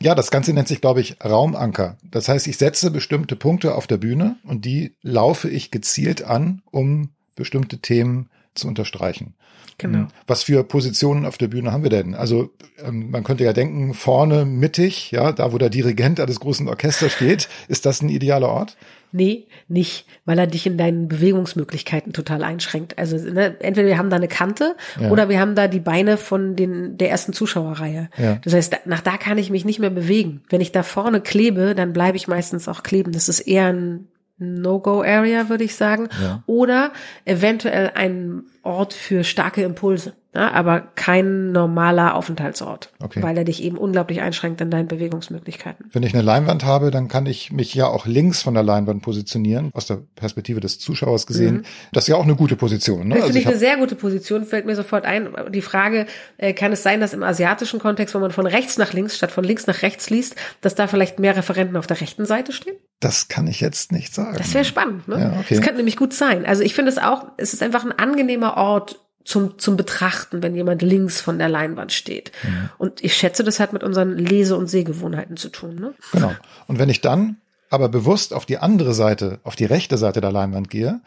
Ja, 0.00 0.14
das 0.14 0.30
Ganze 0.30 0.54
nennt 0.54 0.66
sich, 0.66 0.80
glaube 0.80 1.02
ich, 1.02 1.22
Raumanker. 1.22 1.98
Das 2.10 2.30
heißt, 2.30 2.46
ich 2.46 2.56
setze 2.56 2.90
bestimmte 2.90 3.36
Punkte 3.36 3.74
auf 3.74 3.86
der 3.86 3.98
Bühne 3.98 4.36
und 4.44 4.64
die 4.64 4.96
laufe 5.02 5.50
ich 5.50 5.70
gezielt 5.70 6.22
an, 6.24 6.62
um 6.70 7.10
bestimmte 7.36 7.80
Themen 7.80 8.30
zu 8.58 8.68
unterstreichen. 8.68 9.34
Genau. 9.78 9.98
Hm. 9.98 10.08
Was 10.26 10.42
für 10.42 10.64
Positionen 10.64 11.24
auf 11.24 11.38
der 11.38 11.48
Bühne 11.48 11.72
haben 11.72 11.84
wir 11.84 11.90
denn? 11.90 12.14
Also 12.14 12.50
ähm, 12.84 13.10
man 13.10 13.22
könnte 13.22 13.44
ja 13.44 13.52
denken, 13.52 13.94
vorne 13.94 14.44
mittig, 14.44 15.12
ja, 15.12 15.32
da 15.32 15.52
wo 15.52 15.58
der 15.58 15.70
Dirigent 15.70 16.18
eines 16.18 16.40
großen 16.40 16.68
Orchesters 16.68 17.12
steht, 17.12 17.48
ist 17.68 17.86
das 17.86 18.02
ein 18.02 18.08
idealer 18.08 18.48
Ort? 18.48 18.76
Nee, 19.10 19.46
nicht, 19.68 20.04
weil 20.26 20.38
er 20.38 20.46
dich 20.46 20.66
in 20.66 20.76
deinen 20.76 21.08
Bewegungsmöglichkeiten 21.08 22.12
total 22.12 22.42
einschränkt. 22.42 22.98
Also 22.98 23.16
ne, 23.16 23.56
entweder 23.60 23.86
wir 23.86 23.96
haben 23.96 24.10
da 24.10 24.16
eine 24.16 24.28
Kante 24.28 24.76
ja. 25.00 25.10
oder 25.10 25.30
wir 25.30 25.40
haben 25.40 25.54
da 25.54 25.66
die 25.66 25.80
Beine 25.80 26.18
von 26.18 26.56
den 26.56 26.98
der 26.98 27.08
ersten 27.08 27.32
Zuschauerreihe. 27.32 28.10
Ja. 28.18 28.38
Das 28.44 28.52
heißt, 28.52 28.80
nach 28.84 29.00
da 29.00 29.16
kann 29.16 29.38
ich 29.38 29.48
mich 29.48 29.64
nicht 29.64 29.78
mehr 29.78 29.90
bewegen. 29.90 30.42
Wenn 30.50 30.60
ich 30.60 30.72
da 30.72 30.82
vorne 30.82 31.22
klebe, 31.22 31.74
dann 31.74 31.94
bleibe 31.94 32.18
ich 32.18 32.28
meistens 32.28 32.68
auch 32.68 32.82
kleben. 32.82 33.12
Das 33.12 33.30
ist 33.30 33.40
eher 33.40 33.72
ein 33.72 34.08
No-Go-Area, 34.38 35.48
würde 35.48 35.64
ich 35.64 35.74
sagen. 35.74 36.08
Ja. 36.22 36.42
Oder 36.46 36.92
eventuell 37.24 37.92
ein 37.94 38.44
Ort 38.62 38.92
für 38.92 39.24
starke 39.24 39.62
Impulse, 39.62 40.14
ja, 40.34 40.52
aber 40.52 40.80
kein 40.94 41.52
normaler 41.52 42.14
Aufenthaltsort, 42.14 42.92
okay. 43.02 43.22
weil 43.22 43.36
er 43.38 43.44
dich 43.44 43.62
eben 43.62 43.78
unglaublich 43.78 44.20
einschränkt 44.20 44.60
in 44.60 44.70
deinen 44.70 44.86
Bewegungsmöglichkeiten. 44.86 45.86
Wenn 45.90 46.02
ich 46.02 46.12
eine 46.12 46.22
Leinwand 46.22 46.64
habe, 46.64 46.90
dann 46.90 47.08
kann 47.08 47.24
ich 47.24 47.50
mich 47.50 47.74
ja 47.74 47.86
auch 47.86 48.04
links 48.04 48.42
von 48.42 48.52
der 48.52 48.62
Leinwand 48.62 49.02
positionieren, 49.02 49.70
aus 49.72 49.86
der 49.86 50.02
Perspektive 50.16 50.60
des 50.60 50.78
Zuschauers 50.78 51.26
gesehen. 51.26 51.56
Mhm. 51.56 51.62
Das 51.92 52.04
ist 52.04 52.08
ja 52.08 52.16
auch 52.16 52.24
eine 52.24 52.36
gute 52.36 52.56
Position. 52.56 53.08
Ne? 53.08 53.14
Das 53.14 53.24
also 53.24 53.26
finde 53.28 53.38
ich, 53.38 53.44
ich 53.46 53.48
eine 53.48 53.58
sehr 53.58 53.76
gute 53.78 53.96
Position, 53.96 54.44
fällt 54.44 54.66
mir 54.66 54.76
sofort 54.76 55.06
ein. 55.06 55.30
Die 55.50 55.62
Frage, 55.62 56.04
äh, 56.36 56.52
kann 56.52 56.72
es 56.72 56.82
sein, 56.82 57.00
dass 57.00 57.14
im 57.14 57.22
asiatischen 57.22 57.80
Kontext, 57.80 58.14
wenn 58.14 58.20
man 58.20 58.30
von 58.30 58.46
rechts 58.46 58.76
nach 58.76 58.92
links 58.92 59.16
statt 59.16 59.32
von 59.32 59.44
links 59.44 59.66
nach 59.66 59.80
rechts 59.80 60.10
liest, 60.10 60.36
dass 60.60 60.74
da 60.74 60.88
vielleicht 60.88 61.18
mehr 61.18 61.36
Referenten 61.36 61.76
auf 61.76 61.86
der 61.86 62.02
rechten 62.02 62.26
Seite 62.26 62.52
stehen? 62.52 62.76
Das 63.00 63.28
kann 63.28 63.46
ich 63.46 63.60
jetzt 63.60 63.92
nicht 63.92 64.12
sagen. 64.12 64.36
Das 64.36 64.54
wäre 64.54 64.64
spannend, 64.64 65.06
ne? 65.06 65.20
Ja, 65.20 65.40
okay. 65.40 65.54
Das 65.54 65.60
könnte 65.60 65.76
nämlich 65.76 65.96
gut 65.96 66.12
sein. 66.12 66.44
Also 66.44 66.62
ich 66.62 66.74
finde 66.74 66.90
es 66.90 66.98
auch, 66.98 67.26
es 67.36 67.52
ist 67.52 67.62
einfach 67.62 67.84
ein 67.84 67.92
angenehmer 67.92 68.56
Ort 68.56 69.00
zum, 69.24 69.58
zum 69.58 69.76
Betrachten, 69.76 70.42
wenn 70.42 70.56
jemand 70.56 70.82
links 70.82 71.20
von 71.20 71.38
der 71.38 71.48
Leinwand 71.48 71.92
steht. 71.92 72.32
Mhm. 72.42 72.70
Und 72.78 73.04
ich 73.04 73.14
schätze, 73.14 73.44
das 73.44 73.60
hat 73.60 73.72
mit 73.72 73.84
unseren 73.84 74.16
Lese- 74.16 74.56
und 74.56 74.68
Sehgewohnheiten 74.68 75.36
zu 75.36 75.50
tun. 75.50 75.76
Ne? 75.76 75.94
Genau. 76.12 76.32
Und 76.66 76.78
wenn 76.78 76.88
ich 76.88 77.02
dann 77.02 77.36
aber 77.70 77.88
bewusst 77.88 78.32
auf 78.32 78.46
die 78.46 78.58
andere 78.58 78.94
Seite, 78.94 79.40
auf 79.44 79.54
die 79.54 79.66
rechte 79.66 79.98
Seite 79.98 80.20
der 80.20 80.32
Leinwand 80.32 80.70
gehe, 80.70 81.00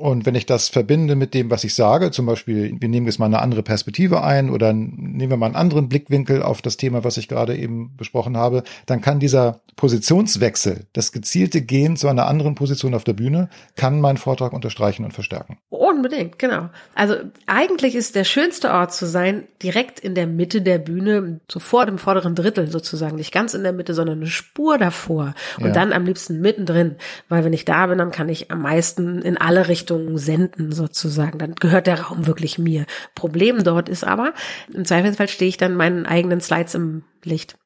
Und 0.00 0.24
wenn 0.24 0.34
ich 0.34 0.46
das 0.46 0.70
verbinde 0.70 1.14
mit 1.14 1.34
dem, 1.34 1.50
was 1.50 1.62
ich 1.62 1.74
sage, 1.74 2.10
zum 2.10 2.24
Beispiel, 2.24 2.74
wir 2.80 2.88
nehmen 2.88 3.04
jetzt 3.04 3.18
mal 3.18 3.26
eine 3.26 3.40
andere 3.40 3.62
Perspektive 3.62 4.24
ein 4.24 4.48
oder 4.48 4.72
nehmen 4.72 5.28
wir 5.28 5.36
mal 5.36 5.44
einen 5.44 5.56
anderen 5.56 5.90
Blickwinkel 5.90 6.42
auf 6.42 6.62
das 6.62 6.78
Thema, 6.78 7.04
was 7.04 7.18
ich 7.18 7.28
gerade 7.28 7.54
eben 7.54 7.94
besprochen 7.98 8.34
habe, 8.34 8.62
dann 8.86 9.02
kann 9.02 9.20
dieser 9.20 9.60
Positionswechsel, 9.76 10.86
das 10.94 11.12
gezielte 11.12 11.60
Gehen 11.60 11.96
zu 11.96 12.08
einer 12.08 12.26
anderen 12.26 12.54
Position 12.54 12.94
auf 12.94 13.04
der 13.04 13.12
Bühne, 13.12 13.50
kann 13.76 14.00
meinen 14.00 14.16
Vortrag 14.16 14.54
unterstreichen 14.54 15.04
und 15.04 15.12
verstärken. 15.12 15.58
Unbedingt, 15.68 16.38
genau. 16.38 16.70
Also 16.94 17.16
eigentlich 17.46 17.94
ist 17.94 18.14
der 18.14 18.24
schönste 18.24 18.70
Ort 18.72 18.94
zu 18.94 19.04
sein, 19.06 19.44
direkt 19.62 20.00
in 20.00 20.14
der 20.14 20.26
Mitte 20.26 20.62
der 20.62 20.78
Bühne, 20.78 21.40
so 21.50 21.60
vor 21.60 21.84
dem 21.84 21.98
vorderen 21.98 22.34
Drittel 22.34 22.70
sozusagen, 22.70 23.16
nicht 23.16 23.32
ganz 23.32 23.52
in 23.52 23.62
der 23.62 23.72
Mitte, 23.72 23.92
sondern 23.92 24.18
eine 24.18 24.26
Spur 24.26 24.78
davor 24.78 25.34
und 25.58 25.66
ja. 25.66 25.72
dann 25.72 25.92
am 25.92 26.06
liebsten 26.06 26.40
mittendrin, 26.40 26.96
weil 27.28 27.44
wenn 27.44 27.52
ich 27.52 27.66
da 27.66 27.86
bin, 27.86 27.98
dann 27.98 28.10
kann 28.10 28.30
ich 28.30 28.50
am 28.50 28.62
meisten 28.62 29.20
in 29.20 29.36
alle 29.36 29.68
Richtungen 29.68 29.89
Richtungen 29.90 30.18
senden 30.18 30.72
sozusagen. 30.72 31.38
Dann 31.38 31.54
gehört 31.54 31.86
der 31.86 32.00
Raum 32.02 32.26
wirklich 32.26 32.58
mir. 32.58 32.86
Problem 33.14 33.64
dort 33.64 33.88
ist 33.88 34.04
aber, 34.04 34.32
im 34.72 34.84
Zweifelsfall 34.84 35.28
stehe 35.28 35.48
ich 35.48 35.56
dann 35.56 35.74
meinen 35.74 36.06
eigenen 36.06 36.40
Slides 36.40 36.74
im 36.74 37.02
Licht. 37.24 37.56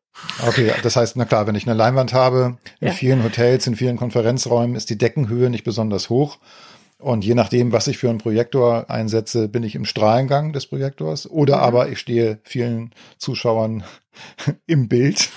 Okay, 0.47 0.73
das 0.83 0.97
heißt, 0.97 1.17
na 1.17 1.25
klar, 1.25 1.47
wenn 1.47 1.57
ich 1.57 1.67
eine 1.67 1.77
Leinwand 1.77 2.13
habe, 2.13 2.59
in 2.81 2.89
ja. 2.89 2.95
vielen 2.95 3.25
Hotels, 3.25 3.67
in 3.67 3.75
vielen 3.75 3.97
Konferenzräumen 3.97 4.77
ist 4.77 4.89
die 4.89 4.99
Deckenhöhe 4.99 5.51
nicht 5.51 5.65
besonders 5.65 6.09
hoch. 6.09 6.39
Und 7.05 7.23
je 7.23 7.35
nachdem, 7.35 7.71
was 7.71 7.87
ich 7.87 7.99
für 7.99 8.09
einen 8.09 8.17
Projektor 8.17 8.89
einsetze, 8.89 9.47
bin 9.47 9.63
ich 9.63 9.75
im 9.75 9.85
Strahlengang 9.85 10.55
des 10.55 10.65
Projektors 10.65 11.31
oder 11.31 11.59
mhm. 11.59 11.63
aber 11.63 11.89
ich 11.91 11.99
stehe 11.99 12.39
vielen 12.45 12.95
Zuschauern 13.19 13.85
im 14.67 14.89
Bild. 14.89 15.29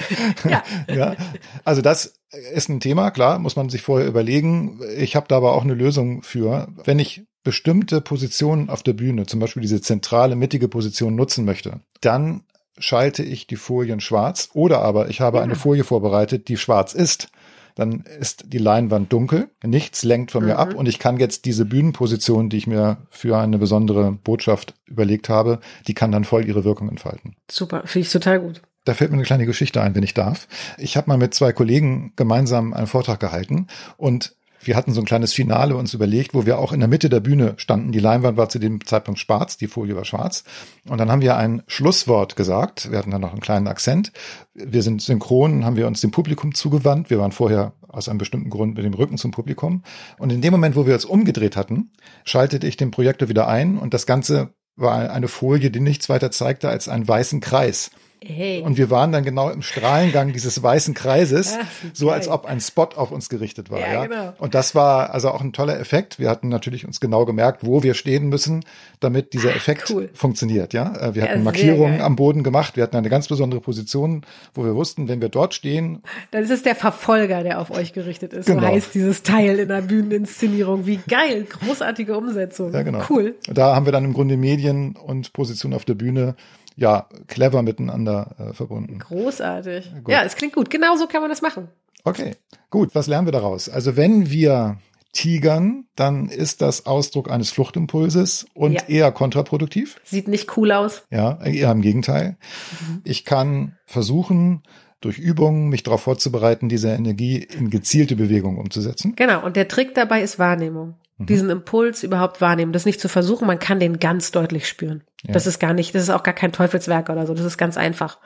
ja. 0.48 0.62
ja. 0.86 1.16
Also 1.64 1.82
das 1.82 2.14
ist 2.54 2.68
ein 2.68 2.78
Thema, 2.78 3.10
klar, 3.10 3.40
muss 3.40 3.56
man 3.56 3.70
sich 3.70 3.82
vorher 3.82 4.06
überlegen. 4.06 4.78
Ich 4.96 5.16
habe 5.16 5.26
da 5.26 5.38
aber 5.38 5.54
auch 5.54 5.64
eine 5.64 5.74
Lösung 5.74 6.22
für. 6.22 6.68
Wenn 6.84 7.00
ich 7.00 7.24
bestimmte 7.42 8.00
Positionen 8.00 8.70
auf 8.70 8.84
der 8.84 8.92
Bühne, 8.92 9.26
zum 9.26 9.40
Beispiel 9.40 9.62
diese 9.62 9.80
zentrale, 9.80 10.36
mittige 10.36 10.68
Position 10.68 11.16
nutzen 11.16 11.44
möchte, 11.44 11.80
dann 12.02 12.44
schalte 12.78 13.24
ich 13.24 13.48
die 13.48 13.56
Folien 13.56 13.98
schwarz 13.98 14.50
oder 14.52 14.80
aber 14.82 15.08
ich 15.08 15.20
habe 15.20 15.38
ja. 15.38 15.42
eine 15.42 15.56
Folie 15.56 15.82
vorbereitet, 15.82 16.46
die 16.46 16.56
schwarz 16.56 16.94
ist. 16.94 17.30
Dann 17.76 18.04
ist 18.18 18.46
die 18.52 18.58
Leinwand 18.58 19.12
dunkel, 19.12 19.50
nichts 19.62 20.02
lenkt 20.02 20.32
von 20.32 20.42
mhm. 20.42 20.48
mir 20.48 20.58
ab 20.58 20.74
und 20.74 20.88
ich 20.88 20.98
kann 20.98 21.18
jetzt 21.18 21.44
diese 21.44 21.64
Bühnenposition, 21.64 22.48
die 22.48 22.56
ich 22.56 22.66
mir 22.66 22.96
für 23.10 23.38
eine 23.38 23.58
besondere 23.58 24.12
Botschaft 24.12 24.74
überlegt 24.86 25.28
habe, 25.28 25.60
die 25.86 25.94
kann 25.94 26.10
dann 26.10 26.24
voll 26.24 26.46
ihre 26.46 26.64
Wirkung 26.64 26.88
entfalten. 26.88 27.36
Super, 27.50 27.82
finde 27.86 28.06
ich 28.06 28.12
total 28.12 28.40
gut. 28.40 28.62
Da 28.86 28.94
fällt 28.94 29.10
mir 29.10 29.16
eine 29.16 29.24
kleine 29.24 29.46
Geschichte 29.46 29.82
ein, 29.82 29.94
wenn 29.94 30.04
ich 30.04 30.14
darf. 30.14 30.48
Ich 30.78 30.96
habe 30.96 31.08
mal 31.08 31.18
mit 31.18 31.34
zwei 31.34 31.52
Kollegen 31.52 32.12
gemeinsam 32.16 32.72
einen 32.72 32.86
Vortrag 32.86 33.20
gehalten 33.20 33.66
und 33.96 34.36
wir 34.66 34.76
hatten 34.76 34.92
so 34.92 35.00
ein 35.00 35.06
kleines 35.06 35.32
Finale 35.32 35.76
uns 35.76 35.94
überlegt, 35.94 36.34
wo 36.34 36.46
wir 36.46 36.58
auch 36.58 36.72
in 36.72 36.80
der 36.80 36.88
Mitte 36.88 37.08
der 37.08 37.20
Bühne 37.20 37.54
standen. 37.56 37.92
Die 37.92 37.98
Leinwand 37.98 38.36
war 38.36 38.48
zu 38.48 38.58
dem 38.58 38.84
Zeitpunkt 38.84 39.20
schwarz, 39.20 39.56
die 39.56 39.66
Folie 39.66 39.96
war 39.96 40.04
schwarz. 40.04 40.44
Und 40.88 40.98
dann 40.98 41.10
haben 41.10 41.22
wir 41.22 41.36
ein 41.36 41.62
Schlusswort 41.66 42.36
gesagt. 42.36 42.90
Wir 42.90 42.98
hatten 42.98 43.10
dann 43.10 43.20
noch 43.20 43.32
einen 43.32 43.40
kleinen 43.40 43.68
Akzent. 43.68 44.12
Wir 44.54 44.82
sind 44.82 45.02
synchron, 45.02 45.64
haben 45.64 45.76
wir 45.76 45.86
uns 45.86 46.00
dem 46.00 46.10
Publikum 46.10 46.54
zugewandt. 46.54 47.10
Wir 47.10 47.18
waren 47.18 47.32
vorher 47.32 47.72
aus 47.88 48.08
einem 48.08 48.18
bestimmten 48.18 48.50
Grund 48.50 48.76
mit 48.76 48.84
dem 48.84 48.94
Rücken 48.94 49.18
zum 49.18 49.30
Publikum. 49.30 49.82
Und 50.18 50.30
in 50.30 50.42
dem 50.42 50.52
Moment, 50.52 50.76
wo 50.76 50.86
wir 50.86 50.94
uns 50.94 51.04
umgedreht 51.04 51.56
hatten, 51.56 51.90
schaltete 52.24 52.66
ich 52.66 52.76
den 52.76 52.90
Projektor 52.90 53.28
wieder 53.28 53.48
ein 53.48 53.78
und 53.78 53.94
das 53.94 54.06
Ganze 54.06 54.50
war 54.76 55.10
eine 55.10 55.28
Folie, 55.28 55.70
die 55.70 55.80
nichts 55.80 56.08
weiter 56.08 56.30
zeigte 56.30 56.68
als 56.68 56.88
einen 56.88 57.08
weißen 57.08 57.40
Kreis. 57.40 57.90
Hey. 58.24 58.62
Und 58.62 58.78
wir 58.78 58.90
waren 58.90 59.12
dann 59.12 59.24
genau 59.24 59.50
im 59.50 59.62
Strahlengang 59.62 60.32
dieses 60.32 60.62
weißen 60.62 60.94
Kreises, 60.94 61.56
Ach, 61.60 61.66
so 61.92 62.10
als 62.10 62.28
ob 62.28 62.46
ein 62.46 62.60
Spot 62.60 62.88
auf 62.96 63.12
uns 63.12 63.28
gerichtet 63.28 63.70
war. 63.70 63.80
Ja, 63.80 63.92
ja, 63.92 64.06
Genau. 64.06 64.32
Und 64.38 64.54
das 64.54 64.74
war 64.74 65.10
also 65.12 65.30
auch 65.30 65.40
ein 65.40 65.52
toller 65.52 65.78
Effekt. 65.78 66.18
Wir 66.18 66.30
hatten 66.30 66.48
natürlich 66.48 66.86
uns 66.86 67.00
genau 67.00 67.24
gemerkt, 67.24 67.64
wo 67.64 67.82
wir 67.82 67.94
stehen 67.94 68.28
müssen, 68.28 68.64
damit 69.00 69.32
dieser 69.32 69.50
Ach, 69.50 69.56
Effekt 69.56 69.90
cool. 69.90 70.10
funktioniert. 70.14 70.72
Ja, 70.72 70.94
äh, 70.96 71.14
wir 71.14 71.22
hatten 71.22 71.38
ja, 71.38 71.44
Markierungen 71.44 72.00
am 72.00 72.16
Boden 72.16 72.42
gemacht. 72.42 72.76
Wir 72.76 72.82
hatten 72.82 72.96
eine 72.96 73.10
ganz 73.10 73.28
besondere 73.28 73.60
Position, 73.60 74.22
wo 74.54 74.64
wir 74.64 74.74
wussten, 74.74 75.08
wenn 75.08 75.20
wir 75.20 75.28
dort 75.28 75.54
stehen, 75.54 76.02
dann 76.30 76.42
ist 76.42 76.50
es 76.50 76.62
der 76.62 76.74
Verfolger, 76.74 77.42
der 77.42 77.60
auf 77.60 77.70
euch 77.70 77.92
gerichtet 77.92 78.32
ist. 78.32 78.46
Genau. 78.46 78.60
So 78.60 78.66
heißt 78.66 78.94
dieses 78.94 79.22
Teil 79.22 79.58
in 79.58 79.68
der 79.68 79.82
Bühneninszenierung. 79.82 80.86
Wie 80.86 81.00
geil, 81.08 81.46
großartige 81.48 82.16
Umsetzung. 82.16 82.72
Ja, 82.72 82.82
genau. 82.82 83.02
Cool. 83.08 83.34
Da 83.46 83.74
haben 83.74 83.86
wir 83.86 83.92
dann 83.92 84.04
im 84.04 84.12
Grunde 84.12 84.36
Medien 84.36 84.96
und 84.96 85.32
Position 85.32 85.74
auf 85.74 85.84
der 85.84 85.94
Bühne 85.94 86.34
ja, 86.76 87.08
clever 87.26 87.62
miteinander 87.62 88.36
äh, 88.38 88.52
verbunden. 88.52 88.98
Großartig. 88.98 89.92
Gut. 90.04 90.12
Ja, 90.12 90.22
es 90.22 90.36
klingt 90.36 90.54
gut. 90.54 90.70
Genau 90.70 90.96
so 90.96 91.06
kann 91.06 91.22
man 91.22 91.30
das 91.30 91.42
machen. 91.42 91.68
Okay, 92.04 92.36
gut. 92.70 92.94
Was 92.94 93.06
lernen 93.06 93.26
wir 93.26 93.32
daraus? 93.32 93.68
Also 93.68 93.96
wenn 93.96 94.30
wir 94.30 94.78
tigern, 95.12 95.86
dann 95.96 96.28
ist 96.28 96.60
das 96.60 96.84
Ausdruck 96.84 97.30
eines 97.30 97.50
Fluchtimpulses 97.50 98.46
und 98.52 98.74
ja. 98.74 98.82
eher 98.86 99.12
kontraproduktiv. 99.12 99.98
Sieht 100.04 100.28
nicht 100.28 100.56
cool 100.56 100.72
aus. 100.72 101.04
Ja, 101.10 101.42
eher 101.42 101.72
im 101.72 101.80
Gegenteil. 101.80 102.36
Mhm. 102.80 103.00
Ich 103.04 103.24
kann 103.24 103.76
versuchen, 103.86 104.62
durch 105.06 105.18
Übungen 105.18 105.68
mich 105.68 105.84
darauf 105.84 106.02
vorzubereiten, 106.02 106.68
diese 106.68 106.88
Energie 106.88 107.36
in 107.38 107.70
gezielte 107.70 108.16
Bewegung 108.16 108.58
umzusetzen. 108.58 109.14
Genau, 109.14 109.44
und 109.44 109.54
der 109.54 109.68
Trick 109.68 109.94
dabei 109.94 110.20
ist 110.20 110.40
Wahrnehmung. 110.40 110.96
Mhm. 111.18 111.26
Diesen 111.26 111.50
Impuls 111.50 112.02
überhaupt 112.02 112.40
wahrnehmen. 112.40 112.72
Das 112.72 112.84
nicht 112.84 113.00
zu 113.00 113.08
versuchen, 113.08 113.46
man 113.46 113.60
kann 113.60 113.78
den 113.78 114.00
ganz 114.00 114.32
deutlich 114.32 114.66
spüren. 114.66 115.04
Ja. 115.22 115.32
Das 115.32 115.46
ist 115.46 115.60
gar 115.60 115.74
nicht, 115.74 115.94
das 115.94 116.02
ist 116.02 116.10
auch 116.10 116.24
gar 116.24 116.34
kein 116.34 116.50
Teufelswerk 116.50 117.08
oder 117.08 117.24
so. 117.24 117.34
Das 117.34 117.46
ist 117.46 117.56
ganz 117.56 117.76
einfach. 117.76 118.18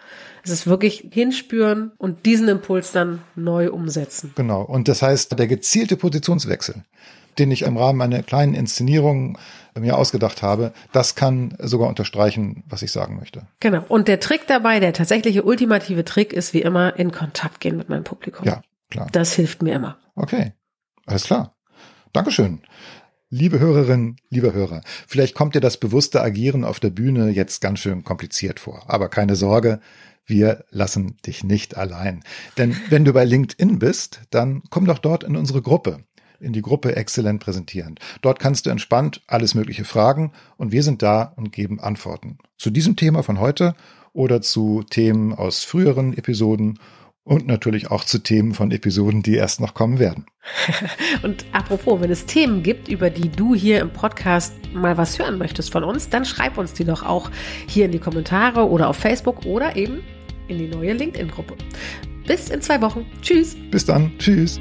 Es 0.43 0.51
ist 0.51 0.67
wirklich 0.67 1.09
hinspüren 1.13 1.93
und 1.99 2.25
diesen 2.25 2.49
Impuls 2.49 2.93
dann 2.93 3.21
neu 3.37 3.71
umsetzen. 3.71 4.33
Genau. 4.37 4.63
Und 4.63 4.89
das 4.89 5.03
heißt, 5.03 5.39
der 5.39 5.47
gezielte 5.47 5.99
Positionswechsel, 5.99 6.83
den 7.41 7.51
ich 7.51 7.63
im 7.63 7.77
Rahmen 7.77 8.01
einer 8.01 8.23
kleinen 8.23 8.55
Inszenierung 8.55 9.39
mir 9.79 9.97
ausgedacht 9.97 10.43
habe, 10.43 10.73
das 10.93 11.15
kann 11.15 11.57
sogar 11.59 11.89
unterstreichen, 11.89 12.65
was 12.69 12.83
ich 12.83 12.93
sagen 12.93 13.17
möchte. 13.17 13.47
Genau. 13.61 13.85
Und 13.89 14.09
der 14.09 14.21
Trick 14.21 14.47
dabei, 14.47 14.81
der 14.81 14.93
tatsächliche 14.93 15.43
ultimative 15.43 16.05
Trick 16.05 16.33
ist 16.33 16.55
wie 16.55 16.63
immer 16.63 16.97
in 16.97 17.13
Kontakt 17.13 17.61
gehen 17.61 17.77
mit 17.77 17.89
meinem 17.89 18.05
Publikum. 18.05 18.47
Ja, 18.47 18.63
klar. 18.91 19.09
Das 19.13 19.33
hilft 19.33 19.63
mir 19.63 19.75
immer. 19.75 19.99
Okay. 20.15 20.53
Alles 21.07 21.25
klar. 21.25 21.57
Dankeschön. 22.13 22.61
Liebe 23.33 23.61
Hörerinnen, 23.61 24.17
lieber 24.29 24.53
Hörer, 24.53 24.83
vielleicht 25.07 25.37
kommt 25.37 25.55
dir 25.55 25.61
das 25.61 25.77
bewusste 25.77 26.21
Agieren 26.21 26.65
auf 26.65 26.81
der 26.81 26.91
Bühne 26.91 27.29
jetzt 27.31 27.61
ganz 27.61 27.79
schön 27.79 28.03
kompliziert 28.03 28.59
vor. 28.59 28.83
Aber 28.89 29.09
keine 29.09 29.37
Sorge, 29.37 29.81
wir 30.27 30.65
lassen 30.71 31.17
dich 31.27 31.45
nicht 31.45 31.77
allein. 31.77 32.25
Denn 32.59 32.77
wenn 32.89 33.05
du 33.05 33.13
bei 33.13 33.25
LinkedIn 33.25 33.79
bist, 33.79 34.23
dann 34.31 34.63
komm 34.71 34.87
doch 34.87 34.99
dort 34.99 35.25
in 35.25 35.37
unsere 35.37 35.63
Gruppe, 35.63 36.05
in 36.41 36.53
die 36.53 36.63
Gruppe 36.63 36.97
Exzellent 36.97 37.41
präsentierend. 37.41 38.01
Dort 38.23 38.39
kannst 38.39 38.67
du 38.67 38.71
entspannt 38.71 39.23
alles 39.27 39.55
Mögliche 39.55 39.85
fragen 39.85 40.33
und 40.57 40.73
wir 40.73 40.83
sind 40.83 41.03
da 41.03 41.33
und 41.37 41.53
geben 41.53 41.81
Antworten. 41.81 42.39
Zu 42.59 42.71
diesem 42.71 42.97
Thema 42.97 43.23
von 43.23 43.39
heute 43.39 43.75
oder 44.13 44.41
zu 44.41 44.83
Themen 44.89 45.33
aus 45.33 45.65
früheren 45.65 46.17
Episoden 46.17 46.79
und 47.23 47.47
natürlich 47.47 47.91
auch 47.91 48.05
zu 48.05 48.19
Themen 48.19 48.55
von 48.55 48.71
Episoden, 48.71 49.23
die 49.23 49.35
erst 49.35 49.61
noch 49.61 49.75
kommen 49.75 49.99
werden. 49.99 50.27
und 51.23 51.45
apropos, 51.53 52.01
wenn 52.01 52.11
es 52.11 52.27
Themen 52.27 52.63
gibt, 52.63 52.89
über 52.89 53.11
die 53.11 53.29
du 53.29 53.55
hier 53.55 53.81
im 53.81 53.93
Podcast 53.93 54.55
mal 54.73 54.97
was 54.97 55.19
hören 55.19 55.39
möchtest 55.39 55.71
von 55.71 55.85
uns, 55.85 56.09
dann 56.09 56.25
schreib 56.25 56.59
uns 56.59 56.73
die 56.73 56.85
doch 56.85 57.05
auch 57.05 57.31
hier 57.69 57.85
in 57.85 57.93
die 57.93 57.99
Kommentare 57.99 58.69
oder 58.69 58.89
auf 58.89 58.97
Facebook 58.97 59.45
oder 59.45 59.77
eben 59.77 60.01
in 60.49 60.59
die 60.59 60.69
neue 60.69 60.95
LinkedIn-Gruppe. 60.95 61.55
Bis 62.27 62.49
in 62.49 62.63
zwei 62.63 62.81
Wochen. 62.81 63.07
Tschüss. 63.23 63.57
Bis 63.71 63.85
dann. 63.85 64.13
Tschüss. 64.19 64.61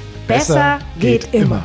besser, 0.37 0.79
geht, 0.99 1.33
immer. 1.33 1.63